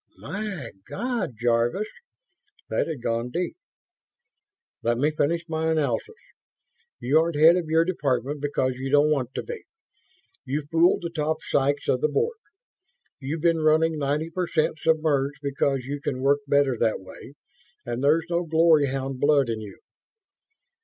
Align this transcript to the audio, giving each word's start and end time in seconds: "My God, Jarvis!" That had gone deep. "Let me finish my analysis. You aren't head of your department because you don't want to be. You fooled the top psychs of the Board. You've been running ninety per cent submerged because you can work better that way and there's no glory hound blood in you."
"My 0.17 0.71
God, 0.89 1.35
Jarvis!" 1.39 1.85
That 2.69 2.87
had 2.87 3.03
gone 3.03 3.29
deep. 3.29 3.55
"Let 4.81 4.97
me 4.97 5.11
finish 5.11 5.43
my 5.47 5.69
analysis. 5.71 6.15
You 6.99 7.19
aren't 7.19 7.35
head 7.35 7.55
of 7.55 7.67
your 7.67 7.85
department 7.85 8.41
because 8.41 8.73
you 8.77 8.89
don't 8.89 9.11
want 9.11 9.29
to 9.35 9.43
be. 9.43 9.61
You 10.43 10.63
fooled 10.71 11.03
the 11.03 11.11
top 11.11 11.37
psychs 11.43 11.87
of 11.87 12.01
the 12.01 12.09
Board. 12.09 12.37
You've 13.19 13.41
been 13.43 13.59
running 13.61 13.99
ninety 13.99 14.31
per 14.31 14.47
cent 14.47 14.79
submerged 14.81 15.37
because 15.43 15.81
you 15.85 16.01
can 16.01 16.19
work 16.21 16.39
better 16.47 16.77
that 16.79 16.99
way 16.99 17.35
and 17.85 18.03
there's 18.03 18.25
no 18.27 18.43
glory 18.43 18.87
hound 18.87 19.19
blood 19.19 19.49
in 19.49 19.61
you." 19.61 19.81